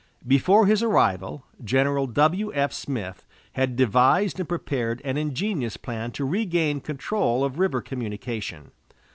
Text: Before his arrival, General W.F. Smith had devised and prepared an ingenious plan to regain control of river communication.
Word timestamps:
Before 0.25 0.65
his 0.65 0.81
arrival, 0.81 1.45
General 1.63 2.07
W.F. 2.07 2.73
Smith 2.73 3.23
had 3.51 3.75
devised 3.75 4.39
and 4.39 4.49
prepared 4.49 4.99
an 5.05 5.15
ingenious 5.15 5.77
plan 5.77 6.09
to 6.13 6.25
regain 6.25 6.81
control 6.81 7.43
of 7.43 7.59
river 7.59 7.83
communication. 7.83 8.71